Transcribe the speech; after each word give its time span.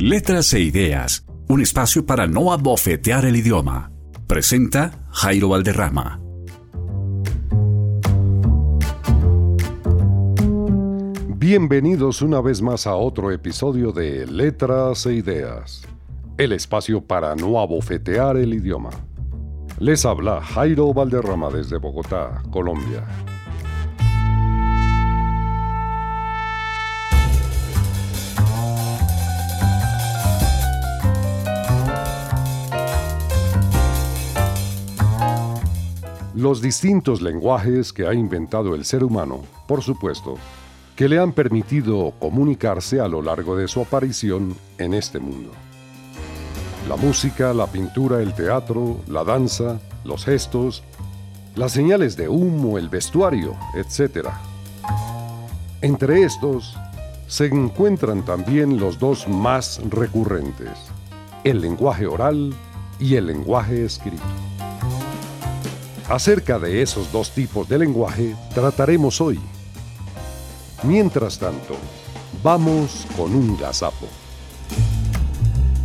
Letras 0.00 0.54
e 0.54 0.60
Ideas, 0.60 1.26
un 1.46 1.60
espacio 1.60 2.06
para 2.06 2.26
no 2.26 2.54
abofetear 2.54 3.26
el 3.26 3.36
idioma. 3.36 3.92
Presenta 4.26 5.06
Jairo 5.10 5.50
Valderrama. 5.50 6.18
Bienvenidos 11.36 12.22
una 12.22 12.40
vez 12.40 12.62
más 12.62 12.86
a 12.86 12.94
otro 12.94 13.30
episodio 13.30 13.92
de 13.92 14.26
Letras 14.26 15.04
e 15.04 15.12
Ideas, 15.12 15.82
el 16.38 16.52
espacio 16.52 17.02
para 17.02 17.36
no 17.36 17.60
abofetear 17.60 18.38
el 18.38 18.54
idioma. 18.54 18.88
Les 19.80 20.06
habla 20.06 20.40
Jairo 20.40 20.94
Valderrama 20.94 21.50
desde 21.50 21.76
Bogotá, 21.76 22.42
Colombia. 22.50 23.04
Los 36.34 36.62
distintos 36.62 37.22
lenguajes 37.22 37.92
que 37.92 38.06
ha 38.06 38.14
inventado 38.14 38.76
el 38.76 38.84
ser 38.84 39.02
humano, 39.02 39.40
por 39.66 39.82
supuesto, 39.82 40.36
que 40.94 41.08
le 41.08 41.18
han 41.18 41.32
permitido 41.32 42.12
comunicarse 42.20 43.00
a 43.00 43.08
lo 43.08 43.20
largo 43.20 43.56
de 43.56 43.66
su 43.66 43.80
aparición 43.80 44.54
en 44.78 44.94
este 44.94 45.18
mundo. 45.18 45.50
La 46.88 46.94
música, 46.94 47.52
la 47.52 47.66
pintura, 47.66 48.22
el 48.22 48.32
teatro, 48.32 49.00
la 49.08 49.24
danza, 49.24 49.80
los 50.04 50.24
gestos, 50.24 50.84
las 51.56 51.72
señales 51.72 52.16
de 52.16 52.28
humo, 52.28 52.78
el 52.78 52.88
vestuario, 52.88 53.56
etc. 53.74 54.28
Entre 55.80 56.22
estos 56.22 56.76
se 57.26 57.46
encuentran 57.46 58.24
también 58.24 58.78
los 58.78 59.00
dos 59.00 59.26
más 59.26 59.80
recurrentes, 59.88 60.78
el 61.42 61.60
lenguaje 61.60 62.06
oral 62.06 62.54
y 63.00 63.16
el 63.16 63.26
lenguaje 63.26 63.84
escrito. 63.84 64.49
Acerca 66.10 66.58
de 66.58 66.82
esos 66.82 67.12
dos 67.12 67.30
tipos 67.30 67.68
de 67.68 67.78
lenguaje 67.78 68.34
trataremos 68.52 69.20
hoy. 69.20 69.38
Mientras 70.82 71.38
tanto, 71.38 71.76
vamos 72.42 73.06
con 73.16 73.32
un 73.32 73.56
gazapo. 73.56 74.08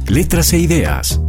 Letras 0.07 0.51
e 0.53 0.57
Ideas. 0.57 1.21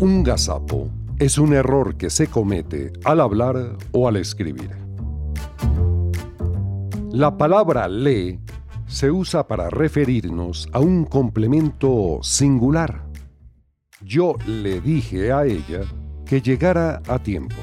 Un 0.00 0.24
gazapo 0.24 0.88
es 1.20 1.38
un 1.38 1.54
error 1.54 1.96
que 1.96 2.10
se 2.10 2.26
comete 2.26 2.92
al 3.04 3.20
hablar 3.20 3.76
o 3.92 4.08
al 4.08 4.16
escribir. 4.16 4.70
La 7.12 7.38
palabra 7.38 7.86
le 7.86 8.40
se 8.94 9.10
usa 9.10 9.48
para 9.48 9.70
referirnos 9.70 10.68
a 10.72 10.78
un 10.78 11.04
complemento 11.04 12.20
singular. 12.22 13.04
Yo 14.00 14.36
le 14.46 14.80
dije 14.80 15.32
a 15.32 15.44
ella 15.46 15.80
que 16.24 16.40
llegara 16.40 17.02
a 17.08 17.18
tiempo. 17.18 17.56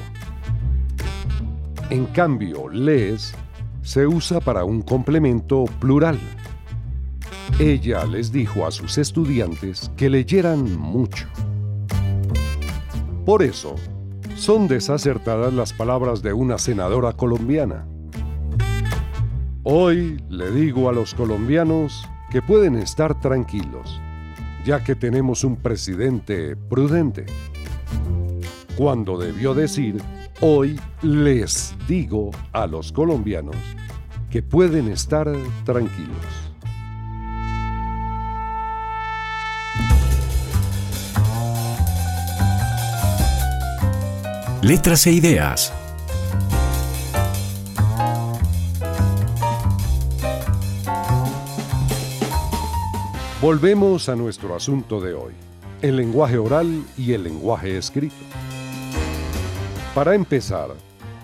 En 1.88 2.04
cambio, 2.04 2.68
les 2.68 3.34
se 3.80 4.06
usa 4.06 4.40
para 4.40 4.64
un 4.64 4.82
complemento 4.82 5.64
plural. 5.80 6.18
Ella 7.58 8.04
les 8.04 8.30
dijo 8.30 8.66
a 8.66 8.70
sus 8.70 8.98
estudiantes 8.98 9.90
que 9.96 10.10
leyeran 10.10 10.78
mucho. 10.78 11.26
Por 13.24 13.42
eso, 13.42 13.76
son 14.36 14.68
desacertadas 14.68 15.54
las 15.54 15.72
palabras 15.72 16.22
de 16.22 16.34
una 16.34 16.58
senadora 16.58 17.14
colombiana. 17.14 17.86
Hoy 19.64 20.20
le 20.28 20.50
digo 20.50 20.88
a 20.88 20.92
los 20.92 21.14
colombianos 21.14 22.08
que 22.32 22.42
pueden 22.42 22.74
estar 22.74 23.20
tranquilos, 23.20 24.00
ya 24.64 24.82
que 24.82 24.96
tenemos 24.96 25.44
un 25.44 25.54
presidente 25.54 26.56
prudente. 26.56 27.26
Cuando 28.76 29.16
debió 29.16 29.54
decir, 29.54 30.02
hoy 30.40 30.80
les 31.02 31.76
digo 31.86 32.32
a 32.52 32.66
los 32.66 32.90
colombianos 32.90 33.54
que 34.30 34.42
pueden 34.42 34.88
estar 34.88 35.30
tranquilos. 35.64 36.16
Letras 44.60 45.06
e 45.06 45.12
Ideas. 45.12 45.72
Volvemos 53.42 54.08
a 54.08 54.14
nuestro 54.14 54.54
asunto 54.54 55.00
de 55.00 55.14
hoy, 55.14 55.32
el 55.80 55.96
lenguaje 55.96 56.38
oral 56.38 56.84
y 56.96 57.12
el 57.12 57.24
lenguaje 57.24 57.76
escrito. 57.76 58.14
Para 59.96 60.14
empezar, 60.14 60.68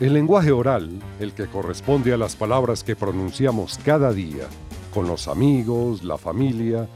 el 0.01 0.15
lenguaje 0.15 0.51
oral, 0.51 0.91
el 1.21 1.33
que 1.33 1.47
corresponde 1.47 2.13
a 2.13 2.17
las 2.17 2.35
palabras 2.35 2.83
que 2.83 2.97
pronunciamos 2.97 3.79
cada 3.85 4.13
día, 4.13 4.49
con 4.93 5.07
los 5.07 5.29
amigos, 5.29 6.03
la 6.03 6.19
familia, 6.19 6.89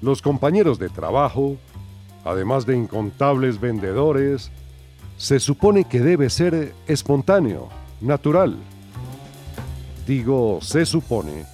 los 0.00 0.22
compañeros 0.22 0.78
de 0.78 0.88
trabajo, 0.88 1.58
además 2.24 2.64
de 2.64 2.78
incontables 2.78 3.60
vendedores, 3.60 4.50
se 5.18 5.40
supone 5.40 5.84
que 5.84 6.00
debe 6.00 6.30
ser 6.30 6.72
espontáneo, 6.86 7.68
natural. 8.00 8.56
Digo, 10.06 10.60
se 10.62 10.86
supone, 10.86 11.44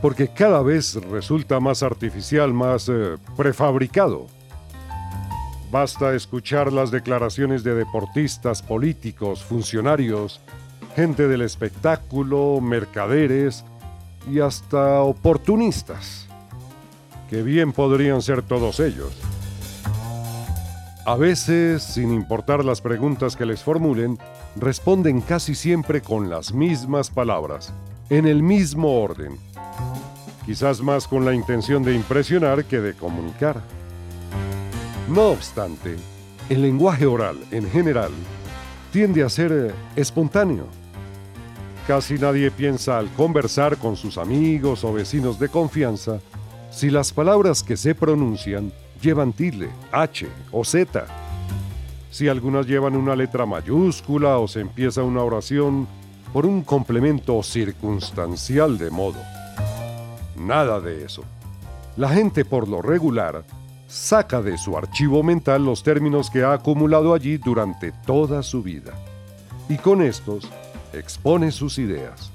porque 0.00 0.28
cada 0.28 0.62
vez 0.62 0.94
resulta 1.10 1.60
más 1.60 1.82
artificial, 1.82 2.54
más 2.54 2.88
eh, 2.88 3.16
prefabricado. 3.36 4.26
Basta 5.70 6.14
escuchar 6.14 6.72
las 6.72 6.90
declaraciones 6.90 7.62
de 7.62 7.74
deportistas, 7.74 8.62
políticos, 8.62 9.44
funcionarios, 9.44 10.40
gente 10.96 11.28
del 11.28 11.42
espectáculo, 11.42 12.60
mercaderes 12.60 13.64
y 14.30 14.40
hasta 14.40 15.02
oportunistas, 15.02 16.26
que 17.28 17.42
bien 17.42 17.72
podrían 17.72 18.22
ser 18.22 18.42
todos 18.42 18.80
ellos. 18.80 19.12
A 21.06 21.14
veces, 21.14 21.82
sin 21.82 22.12
importar 22.12 22.64
las 22.64 22.80
preguntas 22.80 23.36
que 23.36 23.46
les 23.46 23.62
formulen, 23.62 24.18
responden 24.56 25.20
casi 25.20 25.54
siempre 25.54 26.02
con 26.02 26.28
las 26.28 26.52
mismas 26.52 27.10
palabras, 27.10 27.72
en 28.10 28.26
el 28.26 28.42
mismo 28.42 29.00
orden 29.00 29.38
quizás 30.50 30.82
más 30.82 31.06
con 31.06 31.24
la 31.24 31.32
intención 31.32 31.84
de 31.84 31.94
impresionar 31.94 32.64
que 32.64 32.80
de 32.80 32.94
comunicar. 32.94 33.62
No 35.08 35.28
obstante, 35.28 35.94
el 36.48 36.62
lenguaje 36.62 37.06
oral, 37.06 37.36
en 37.52 37.70
general, 37.70 38.10
tiende 38.90 39.22
a 39.22 39.28
ser 39.28 39.52
eh, 39.52 39.72
espontáneo. 39.94 40.66
Casi 41.86 42.14
nadie 42.14 42.50
piensa 42.50 42.98
al 42.98 43.08
conversar 43.10 43.76
con 43.76 43.94
sus 43.94 44.18
amigos 44.18 44.82
o 44.82 44.92
vecinos 44.92 45.38
de 45.38 45.50
confianza 45.50 46.18
si 46.72 46.90
las 46.90 47.12
palabras 47.12 47.62
que 47.62 47.76
se 47.76 47.94
pronuncian 47.94 48.72
llevan 49.00 49.32
tilde, 49.32 49.70
H 49.92 50.26
o 50.50 50.64
Z. 50.64 51.06
Si 52.10 52.26
algunas 52.26 52.66
llevan 52.66 52.96
una 52.96 53.14
letra 53.14 53.46
mayúscula 53.46 54.38
o 54.38 54.48
se 54.48 54.62
empieza 54.62 55.04
una 55.04 55.22
oración 55.22 55.86
por 56.32 56.44
un 56.44 56.62
complemento 56.62 57.40
circunstancial 57.44 58.78
de 58.78 58.90
modo. 58.90 59.39
Nada 60.40 60.80
de 60.80 61.04
eso. 61.04 61.22
La 61.96 62.08
gente 62.08 62.46
por 62.46 62.66
lo 62.66 62.80
regular 62.80 63.44
saca 63.86 64.40
de 64.40 64.56
su 64.56 64.76
archivo 64.76 65.22
mental 65.22 65.64
los 65.66 65.82
términos 65.82 66.30
que 66.30 66.42
ha 66.42 66.54
acumulado 66.54 67.12
allí 67.12 67.36
durante 67.36 67.92
toda 68.06 68.42
su 68.42 68.62
vida. 68.62 68.94
Y 69.68 69.76
con 69.76 70.00
estos 70.00 70.50
expone 70.94 71.52
sus 71.52 71.78
ideas. 71.78 72.30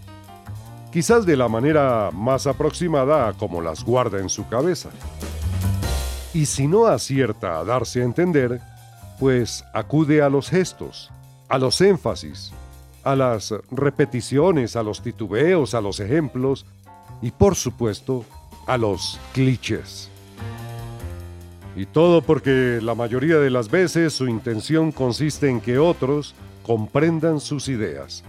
Quizás 0.91 1.25
de 1.25 1.35
la 1.35 1.47
manera 1.47 2.11
más 2.13 2.45
aproximada 2.45 3.27
a 3.27 3.33
como 3.33 3.59
las 3.59 3.83
guarda 3.83 4.19
en 4.19 4.29
su 4.29 4.47
cabeza. 4.47 4.89
Y 6.33 6.45
si 6.45 6.67
no 6.67 6.85
acierta 6.85 7.59
a 7.59 7.63
darse 7.63 8.01
a 8.01 8.05
entender, 8.05 8.61
pues 9.19 9.65
acude 9.73 10.21
a 10.21 10.29
los 10.29 10.49
gestos, 10.49 11.09
a 11.49 11.57
los 11.57 11.81
énfasis, 11.81 12.51
a 13.03 13.15
las 13.15 13.53
repeticiones, 13.71 14.75
a 14.75 14.83
los 14.83 15.01
titubeos, 15.01 15.73
a 15.73 15.81
los 15.81 15.99
ejemplos 15.99 16.65
y 17.25 17.31
por 17.31 17.55
supuesto 17.55 18.23
a 18.67 18.77
los 18.77 19.19
clichés. 19.33 20.11
Y 21.75 21.87
todo 21.87 22.21
porque 22.21 22.77
la 22.83 22.93
mayoría 22.93 23.37
de 23.37 23.49
las 23.49 23.71
veces 23.71 24.13
su 24.13 24.27
intención 24.27 24.91
consiste 24.91 25.49
en 25.49 25.59
que 25.59 25.79
otros 25.79 26.35
comprendan 26.61 27.39
sus 27.39 27.67
ideas, 27.67 28.23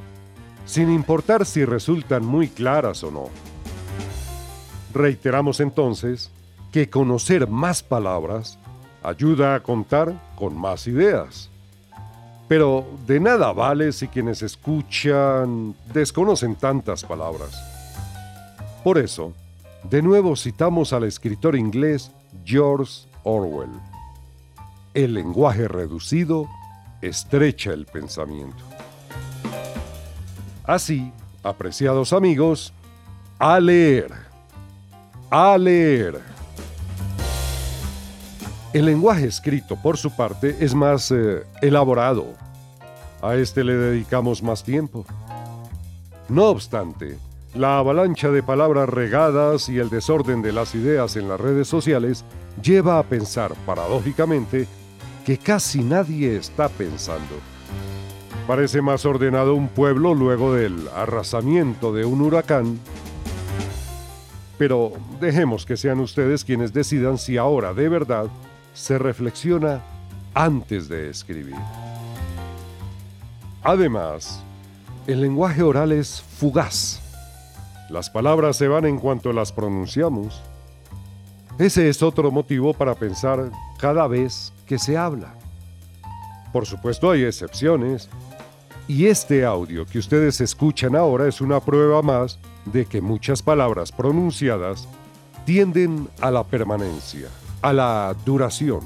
sin 0.64 0.90
importar 0.90 1.44
si 1.44 1.66
resultan 1.66 2.24
muy 2.24 2.48
claras 2.48 3.04
o 3.04 3.10
no. 3.10 3.28
Reiteramos 4.94 5.60
entonces 5.60 6.30
que 6.72 6.88
conocer 6.88 7.48
más 7.48 7.82
palabras 7.82 8.58
ayuda 9.02 9.56
a 9.56 9.62
contar 9.62 10.14
con 10.36 10.56
más 10.56 10.86
ideas. 10.86 11.50
Pero 12.48 12.86
de 13.06 13.20
nada 13.20 13.52
vale 13.52 13.92
si 13.92 14.08
quienes 14.08 14.40
escuchan 14.40 15.74
desconocen 15.92 16.56
tantas 16.56 17.04
palabras. 17.04 17.75
Por 18.86 18.98
eso, 18.98 19.32
de 19.90 20.00
nuevo 20.00 20.36
citamos 20.36 20.92
al 20.92 21.02
escritor 21.02 21.56
inglés 21.56 22.12
George 22.44 23.08
Orwell. 23.24 23.72
El 24.94 25.14
lenguaje 25.14 25.66
reducido 25.66 26.46
estrecha 27.02 27.72
el 27.72 27.86
pensamiento. 27.86 28.62
Así, 30.62 31.12
apreciados 31.42 32.12
amigos, 32.12 32.72
a 33.40 33.58
leer. 33.58 34.12
A 35.30 35.58
leer. 35.58 36.20
El 38.72 38.84
lenguaje 38.84 39.26
escrito, 39.26 39.74
por 39.74 39.96
su 39.96 40.14
parte, 40.14 40.58
es 40.60 40.76
más 40.76 41.10
eh, 41.10 41.42
elaborado. 41.60 42.24
A 43.20 43.34
este 43.34 43.64
le 43.64 43.74
dedicamos 43.74 44.44
más 44.44 44.62
tiempo. 44.62 45.04
No 46.28 46.44
obstante, 46.44 47.18
la 47.56 47.78
avalancha 47.78 48.30
de 48.30 48.42
palabras 48.42 48.88
regadas 48.88 49.68
y 49.68 49.78
el 49.78 49.88
desorden 49.88 50.42
de 50.42 50.52
las 50.52 50.74
ideas 50.74 51.16
en 51.16 51.28
las 51.28 51.40
redes 51.40 51.66
sociales 51.68 52.24
lleva 52.62 52.98
a 52.98 53.02
pensar, 53.02 53.54
paradójicamente, 53.64 54.66
que 55.24 55.38
casi 55.38 55.82
nadie 55.82 56.36
está 56.36 56.68
pensando. 56.68 57.34
Parece 58.46 58.82
más 58.82 59.06
ordenado 59.06 59.54
un 59.54 59.68
pueblo 59.68 60.14
luego 60.14 60.54
del 60.54 60.88
arrasamiento 60.94 61.92
de 61.92 62.04
un 62.04 62.20
huracán. 62.20 62.78
Pero 64.58 64.92
dejemos 65.20 65.66
que 65.66 65.76
sean 65.76 66.00
ustedes 66.00 66.44
quienes 66.44 66.72
decidan 66.72 67.18
si 67.18 67.38
ahora 67.38 67.74
de 67.74 67.88
verdad 67.88 68.26
se 68.74 68.98
reflexiona 68.98 69.82
antes 70.34 70.88
de 70.88 71.10
escribir. 71.10 71.56
Además, 73.62 74.42
el 75.06 75.22
lenguaje 75.22 75.62
oral 75.62 75.92
es 75.92 76.22
fugaz. 76.22 77.05
Las 77.90 78.10
palabras 78.10 78.56
se 78.56 78.68
van 78.68 78.84
en 78.84 78.98
cuanto 78.98 79.32
las 79.32 79.52
pronunciamos 79.52 80.42
ese 81.58 81.88
es 81.88 82.02
otro 82.02 82.30
motivo 82.30 82.74
para 82.74 82.94
pensar 82.94 83.50
cada 83.78 84.06
vez 84.06 84.52
que 84.66 84.78
se 84.78 84.98
habla. 84.98 85.34
Por 86.52 86.66
supuesto 86.66 87.10
hay 87.10 87.24
excepciones, 87.24 88.10
y 88.86 89.06
este 89.06 89.44
audio 89.44 89.86
que 89.86 89.98
ustedes 89.98 90.40
escuchan 90.42 90.94
ahora 90.94 91.26
es 91.26 91.40
una 91.40 91.60
prueba 91.60 92.02
más 92.02 92.38
de 92.66 92.84
que 92.84 93.00
muchas 93.00 93.42
palabras 93.42 93.90
pronunciadas 93.90 94.86
tienden 95.46 96.08
a 96.20 96.30
la 96.30 96.44
permanencia, 96.44 97.28
a 97.62 97.72
la 97.72 98.14
duración. 98.26 98.82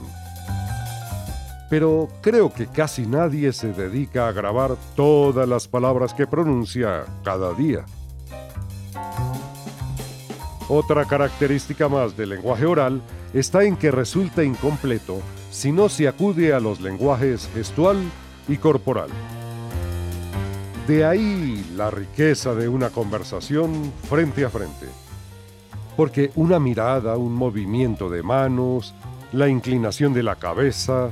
Pero 1.68 2.08
creo 2.20 2.52
que 2.52 2.68
casi 2.68 3.04
nadie 3.04 3.52
se 3.52 3.72
dedica 3.72 4.28
a 4.28 4.32
grabar 4.32 4.76
todas 4.94 5.48
las 5.48 5.66
palabras 5.66 6.14
que 6.14 6.26
pronuncia 6.26 7.04
cada 7.24 7.52
día. 7.52 7.84
Otra 10.72 11.04
característica 11.04 11.88
más 11.88 12.16
del 12.16 12.28
lenguaje 12.28 12.64
oral 12.64 13.02
está 13.34 13.64
en 13.64 13.76
que 13.76 13.90
resulta 13.90 14.44
incompleto 14.44 15.20
si 15.50 15.72
no 15.72 15.88
se 15.88 16.06
acude 16.06 16.54
a 16.54 16.60
los 16.60 16.80
lenguajes 16.80 17.50
gestual 17.52 17.98
y 18.46 18.56
corporal. 18.56 19.08
De 20.86 21.04
ahí 21.04 21.66
la 21.74 21.90
riqueza 21.90 22.54
de 22.54 22.68
una 22.68 22.90
conversación 22.90 23.92
frente 24.08 24.44
a 24.44 24.48
frente. 24.48 24.86
Porque 25.96 26.30
una 26.36 26.60
mirada, 26.60 27.16
un 27.16 27.32
movimiento 27.32 28.08
de 28.08 28.22
manos, 28.22 28.94
la 29.32 29.48
inclinación 29.48 30.14
de 30.14 30.22
la 30.22 30.36
cabeza 30.36 31.10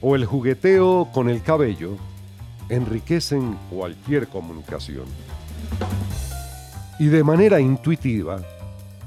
o 0.00 0.14
el 0.14 0.24
jugueteo 0.24 1.08
con 1.12 1.28
el 1.28 1.42
cabello 1.42 1.96
enriquecen 2.68 3.58
cualquier 3.70 4.28
comunicación. 4.28 5.06
Y 7.00 7.06
de 7.06 7.24
manera 7.24 7.58
intuitiva, 7.58 8.40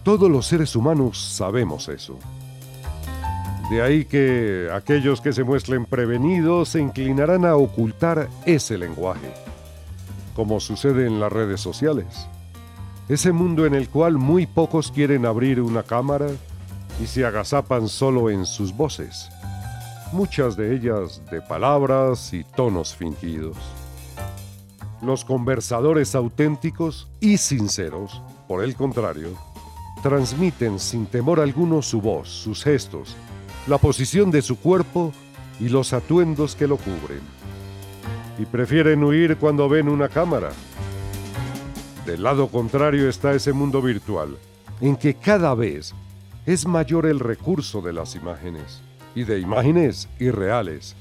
todos 0.04 0.30
los 0.30 0.46
seres 0.46 0.76
humanos 0.76 1.18
sabemos 1.18 1.88
eso. 1.88 2.20
De 3.70 3.82
ahí 3.82 4.04
que 4.04 4.70
aquellos 4.74 5.22
que 5.22 5.32
se 5.32 5.46
muestren 5.46 5.86
prevenidos 5.86 6.70
se 6.70 6.82
inclinarán 6.82 7.46
a 7.46 7.56
ocultar 7.56 8.28
ese 8.46 8.78
lenguaje, 8.78 9.34
como 10.36 10.60
sucede 10.60 11.08
en 11.08 11.20
las 11.22 11.32
redes 11.32 11.62
sociales. 11.62 12.28
Ese 13.08 13.32
mundo 13.32 13.66
en 13.66 13.74
el 13.74 13.90
cual 13.90 14.18
muy 14.18 14.46
pocos 14.46 14.92
quieren 14.92 15.26
abrir 15.26 15.62
una 15.62 15.84
cámara 15.84 16.28
y 17.02 17.08
se 17.08 17.26
agazapan 17.26 17.88
solo 17.88 18.30
en 18.30 18.46
sus 18.46 18.76
voces, 18.76 19.30
muchas 20.12 20.58
de 20.58 20.76
ellas 20.76 21.22
de 21.32 21.42
palabras 21.42 22.34
y 22.34 22.44
tonos 22.44 22.94
fingidos. 22.94 23.58
Los 25.02 25.24
conversadores 25.26 26.14
auténticos 26.14 27.08
y 27.20 27.38
sinceros, 27.38 28.22
por 28.48 28.64
el 28.64 28.76
contrario, 28.76 29.30
transmiten 30.04 30.80
sin 30.80 31.08
temor 31.08 31.40
alguno 31.40 31.82
su 31.82 32.02
voz, 32.02 32.30
sus 32.30 32.64
gestos, 32.64 33.16
la 33.68 33.78
posición 33.78 34.30
de 34.30 34.42
su 34.42 34.60
cuerpo 34.60 35.14
y 35.60 35.70
los 35.70 35.94
atuendos 35.94 36.56
que 36.56 36.68
lo 36.68 36.78
cubren. 36.78 37.22
Y 38.38 38.46
prefieren 38.46 39.04
huir 39.04 39.38
cuando 39.38 39.70
ven 39.70 39.88
una 39.88 40.10
cámara. 40.10 40.52
Del 42.06 42.22
lado 42.22 42.50
contrario 42.50 43.08
está 43.08 43.34
ese 43.34 43.54
mundo 43.54 43.82
virtual, 43.82 44.38
en 44.82 44.98
que 44.98 45.16
cada 45.16 45.56
vez 45.56 45.96
es 46.46 46.68
mayor 46.68 47.06
el 47.06 47.22
recurso 47.22 47.82
de 47.82 47.94
las 47.94 48.16
imágenes, 48.16 48.82
y 49.16 49.24
de 49.24 49.40
imágenes 49.40 50.10
irreales, 50.20 50.98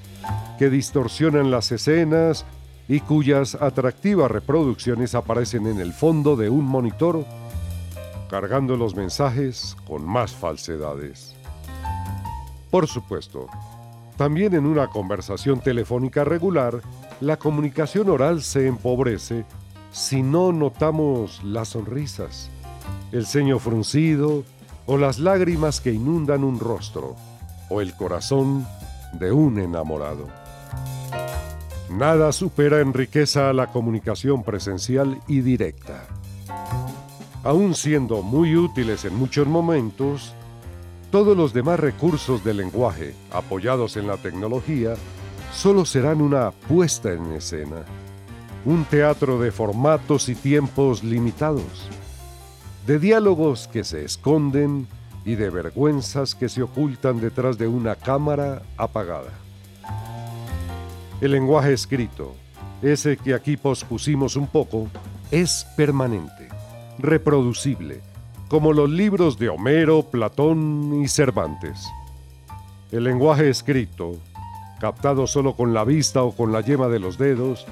que 0.60 0.70
distorsionan 0.70 1.50
las 1.50 1.72
escenas 1.72 2.44
y 2.86 3.00
cuyas 3.00 3.56
atractivas 3.56 4.30
reproducciones 4.30 5.16
aparecen 5.16 5.66
en 5.66 5.80
el 5.80 5.92
fondo 5.92 6.36
de 6.36 6.50
un 6.50 6.64
monitor 6.64 7.26
cargando 8.32 8.78
los 8.78 8.96
mensajes 8.96 9.76
con 9.86 10.06
más 10.06 10.32
falsedades. 10.32 11.36
Por 12.70 12.86
supuesto, 12.86 13.46
también 14.16 14.54
en 14.54 14.64
una 14.64 14.88
conversación 14.88 15.60
telefónica 15.60 16.24
regular, 16.24 16.80
la 17.20 17.36
comunicación 17.36 18.08
oral 18.08 18.40
se 18.40 18.66
empobrece 18.66 19.44
si 19.90 20.22
no 20.22 20.50
notamos 20.50 21.44
las 21.44 21.68
sonrisas, 21.68 22.48
el 23.12 23.26
ceño 23.26 23.58
fruncido 23.58 24.44
o 24.86 24.96
las 24.96 25.18
lágrimas 25.18 25.82
que 25.82 25.92
inundan 25.92 26.42
un 26.42 26.58
rostro 26.58 27.16
o 27.68 27.82
el 27.82 27.94
corazón 27.94 28.66
de 29.12 29.30
un 29.30 29.58
enamorado. 29.58 30.26
Nada 31.90 32.32
supera 32.32 32.80
en 32.80 32.94
riqueza 32.94 33.52
la 33.52 33.66
comunicación 33.66 34.42
presencial 34.42 35.20
y 35.28 35.42
directa. 35.42 36.06
Aún 37.44 37.74
siendo 37.74 38.22
muy 38.22 38.54
útiles 38.56 39.04
en 39.04 39.16
muchos 39.16 39.48
momentos, 39.48 40.32
todos 41.10 41.36
los 41.36 41.52
demás 41.52 41.80
recursos 41.80 42.44
del 42.44 42.58
lenguaje, 42.58 43.16
apoyados 43.32 43.96
en 43.96 44.06
la 44.06 44.16
tecnología, 44.16 44.94
solo 45.52 45.84
serán 45.84 46.22
una 46.22 46.52
puesta 46.52 47.12
en 47.12 47.32
escena, 47.32 47.84
un 48.64 48.84
teatro 48.84 49.40
de 49.40 49.50
formatos 49.50 50.28
y 50.28 50.36
tiempos 50.36 51.02
limitados, 51.02 51.88
de 52.86 53.00
diálogos 53.00 53.66
que 53.66 53.82
se 53.82 54.04
esconden 54.04 54.86
y 55.24 55.34
de 55.34 55.50
vergüenzas 55.50 56.36
que 56.36 56.48
se 56.48 56.62
ocultan 56.62 57.20
detrás 57.20 57.58
de 57.58 57.66
una 57.66 57.96
cámara 57.96 58.62
apagada. 58.76 59.32
El 61.20 61.32
lenguaje 61.32 61.72
escrito, 61.72 62.36
ese 62.82 63.16
que 63.16 63.34
aquí 63.34 63.56
pospusimos 63.56 64.36
un 64.36 64.46
poco, 64.46 64.86
es 65.32 65.66
permanente 65.76 66.41
reproducible, 66.98 68.00
como 68.48 68.72
los 68.72 68.90
libros 68.90 69.38
de 69.38 69.48
Homero, 69.48 70.02
Platón 70.02 71.02
y 71.02 71.08
Cervantes. 71.08 71.88
El 72.90 73.04
lenguaje 73.04 73.48
escrito, 73.48 74.16
captado 74.80 75.26
solo 75.26 75.56
con 75.56 75.72
la 75.72 75.84
vista 75.84 76.22
o 76.22 76.32
con 76.32 76.52
la 76.52 76.60
yema 76.60 76.88
de 76.88 76.98
los 76.98 77.18
dedos, 77.18 77.66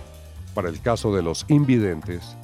para 0.55 0.69
el 0.69 0.81
caso 0.81 1.15
de 1.15 1.23
los 1.23 1.45
invidentes, 1.49 2.37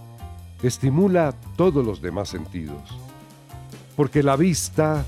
estimula 0.62 1.34
todos 1.56 1.84
los 1.84 2.00
demás 2.00 2.28
sentidos. 2.28 2.82
Porque 3.96 4.22
la 4.22 4.36
vista 4.36 5.04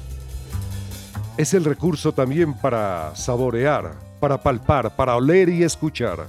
es 1.36 1.54
el 1.54 1.64
recurso 1.64 2.12
también 2.12 2.54
para 2.54 3.14
saborear, 3.14 3.92
para 4.20 4.42
palpar, 4.42 4.96
para 4.96 5.16
oler 5.16 5.48
y 5.48 5.62
escuchar. 5.62 6.26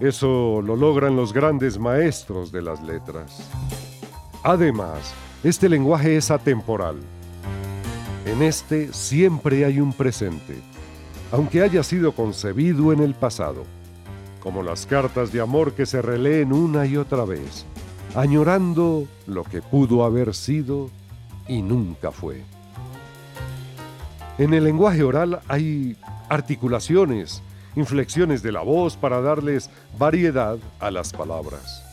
Eso 0.00 0.62
lo 0.62 0.76
logran 0.76 1.14
los 1.14 1.34
grandes 1.34 1.78
maestros 1.78 2.50
de 2.50 2.62
las 2.62 2.82
letras. 2.82 3.50
Además, 4.42 5.12
este 5.44 5.68
lenguaje 5.68 6.16
es 6.16 6.30
atemporal. 6.30 6.96
En 8.24 8.42
este 8.42 8.94
siempre 8.94 9.66
hay 9.66 9.78
un 9.78 9.92
presente, 9.92 10.56
aunque 11.30 11.60
haya 11.60 11.82
sido 11.82 12.12
concebido 12.12 12.94
en 12.94 13.00
el 13.00 13.14
pasado, 13.14 13.64
como 14.42 14.62
las 14.62 14.86
cartas 14.86 15.32
de 15.32 15.42
amor 15.42 15.74
que 15.74 15.84
se 15.84 16.00
releen 16.00 16.54
una 16.54 16.86
y 16.86 16.96
otra 16.96 17.26
vez, 17.26 17.66
añorando 18.14 19.06
lo 19.26 19.44
que 19.44 19.60
pudo 19.60 20.04
haber 20.04 20.34
sido 20.34 20.88
y 21.46 21.60
nunca 21.60 22.10
fue. 22.10 22.42
En 24.38 24.54
el 24.54 24.64
lenguaje 24.64 25.02
oral 25.02 25.40
hay 25.46 25.98
articulaciones, 26.30 27.42
inflexiones 27.76 28.42
de 28.42 28.52
la 28.52 28.62
voz 28.62 28.96
para 28.96 29.20
darles 29.20 29.70
variedad 29.98 30.58
a 30.78 30.90
las 30.90 31.12
palabras. 31.12 31.84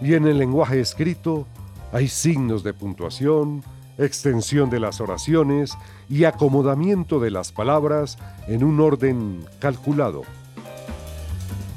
Y 0.00 0.14
en 0.14 0.26
el 0.26 0.38
lenguaje 0.38 0.80
escrito 0.80 1.46
hay 1.92 2.08
signos 2.08 2.62
de 2.62 2.74
puntuación, 2.74 3.62
extensión 3.98 4.70
de 4.70 4.80
las 4.80 5.00
oraciones 5.00 5.76
y 6.08 6.24
acomodamiento 6.24 7.20
de 7.20 7.30
las 7.30 7.52
palabras 7.52 8.18
en 8.48 8.64
un 8.64 8.80
orden 8.80 9.44
calculado. 9.58 10.22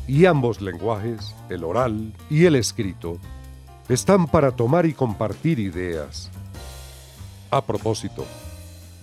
Y 0.07 0.25
ambos 0.25 0.61
lenguajes, 0.61 1.35
el 1.49 1.63
oral 1.63 2.13
y 2.29 2.45
el 2.45 2.55
escrito, 2.55 3.17
están 3.89 4.27
para 4.27 4.51
tomar 4.51 4.85
y 4.85 4.93
compartir 4.93 5.59
ideas. 5.59 6.29
A 7.51 7.61
propósito, 7.61 8.25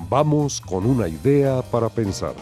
Vamos 0.09 0.61
con 0.61 0.85
una 0.85 1.09
idea 1.09 1.63
para 1.63 1.89
pensar. 1.89 2.35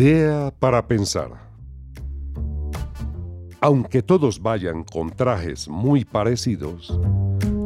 Idea 0.00 0.50
para 0.58 0.86
pensar. 0.86 1.28
Aunque 3.60 4.02
todos 4.02 4.40
vayan 4.40 4.82
con 4.82 5.10
trajes 5.10 5.68
muy 5.68 6.06
parecidos, 6.06 6.98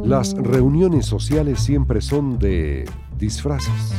las 0.04 0.34
reuniones 0.34 1.06
sociales 1.06 1.60
siempre 1.60 2.00
son 2.00 2.40
de 2.40 2.90
disfraces. 3.16 3.94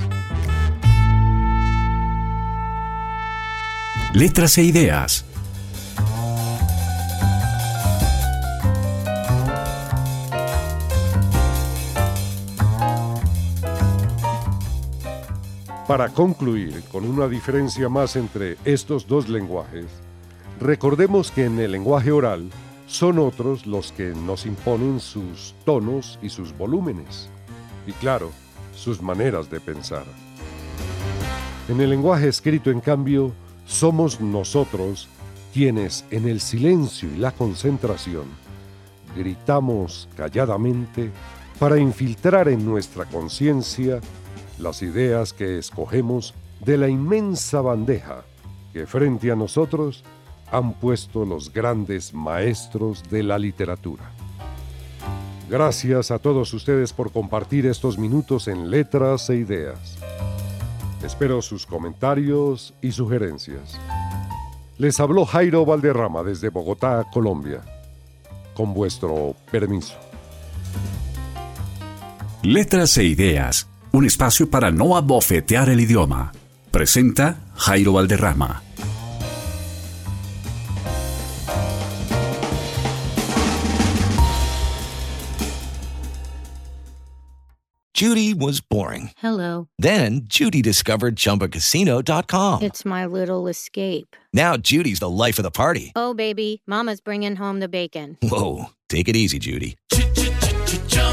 Letras 4.14 4.58
e 4.58 4.64
Ideas. 4.64 5.25
Para 15.88 16.10
concluir 16.10 16.82
con 16.92 17.06
una 17.06 17.28
diferencia 17.28 17.90
más 17.90 18.16
entre 18.16 18.58
estos 18.66 19.08
dos 19.08 19.30
lenguajes, 19.30 19.86
recordemos 20.60 21.30
que 21.30 21.46
en 21.46 21.60
el 21.60 21.74
lenguaje 21.74 22.12
oral 22.12 22.50
son 22.88 23.20
otros 23.20 23.68
los 23.68 23.92
que 23.92 24.06
nos 24.16 24.48
imponen 24.48 25.00
sus 25.00 25.54
tonos 25.64 26.18
y 26.24 26.30
sus 26.30 26.58
volúmenes, 26.58 27.30
y 27.86 27.92
claro, 27.92 28.32
sus 28.76 29.00
maneras 29.00 29.52
de 29.52 29.60
pensar. 29.60 30.06
En 31.70 31.80
el 31.80 31.92
lenguaje 31.92 32.30
escrito, 32.30 32.72
en 32.72 32.80
cambio, 32.80 33.32
somos 33.68 34.20
nosotros 34.20 35.08
quienes 35.54 36.04
en 36.10 36.28
el 36.28 36.42
silencio 36.42 37.10
y 37.14 37.18
la 37.18 37.32
concentración 37.32 38.26
gritamos 39.16 40.10
calladamente 40.18 41.12
para 41.60 41.78
infiltrar 41.78 42.50
en 42.50 42.66
nuestra 42.66 43.06
conciencia 43.06 44.02
las 44.60 44.82
ideas 44.82 45.34
que 45.34 45.58
escogemos 45.58 46.34
de 46.64 46.78
la 46.78 46.88
inmensa 46.88 47.62
bandeja 47.62 48.24
que 48.74 48.86
frente 48.86 49.32
a 49.32 49.36
nosotros 49.36 50.04
han 50.52 50.74
puesto 50.74 51.26
los 51.26 51.52
grandes 51.52 52.14
maestros 52.14 53.04
de 53.10 53.24
la 53.24 53.38
literatura. 53.38 54.12
Gracias 55.50 56.12
a 56.12 56.20
todos 56.20 56.54
ustedes 56.54 56.92
por 56.92 57.12
compartir 57.12 57.66
estos 57.66 57.98
minutos 57.98 58.48
en 58.48 58.70
letras 58.70 59.30
e 59.30 59.36
ideas. 59.36 59.98
Espero 61.04 61.42
sus 61.42 61.66
comentarios 61.66 62.74
y 62.82 62.92
sugerencias. 62.92 63.80
Les 64.78 65.00
habló 65.00 65.26
Jairo 65.26 65.66
Valderrama 65.66 66.24
desde 66.24 66.50
Bogotá, 66.50 67.06
Colombia. 67.14 67.62
Con 68.56 68.74
vuestro 68.74 69.36
permiso. 69.52 69.96
Letras 72.42 72.98
e 72.98 73.04
Ideas, 73.04 73.68
un 73.96 74.06
espacio 74.06 74.50
para 74.50 74.72
no 74.72 74.98
abofetear 74.98 75.70
el 75.70 75.80
idioma. 75.80 76.32
Presenta 76.72 77.38
Jairo 77.56 77.94
Valderrama. 77.94 78.62
Judy 87.96 88.34
was 88.34 88.60
boring. 88.60 89.12
Hello. 89.16 89.70
Then 89.80 90.26
Judy 90.26 90.62
discovered 90.62 91.16
ChumbaCasino.com. 91.16 92.62
It's 92.62 92.84
my 92.84 93.06
little 93.06 93.48
escape. 93.48 94.18
Now 94.34 94.58
Judy's 94.58 95.00
the 95.00 95.10
life 95.10 95.40
of 95.40 95.44
the 95.44 95.50
party. 95.50 95.94
Oh, 95.96 96.14
baby, 96.14 96.62
Mama's 96.68 97.00
bringing 97.00 97.38
home 97.38 97.62
the 97.62 97.70
bacon. 97.70 98.18
Whoa, 98.22 98.66
take 98.90 99.08
it 99.08 99.16
easy, 99.16 99.40
Judy. 99.40 99.78